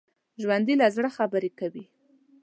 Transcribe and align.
ژوندي 0.41 0.75
له 0.81 0.87
زړه 0.95 1.09
خبرې 1.17 1.49
کوي 1.59 1.85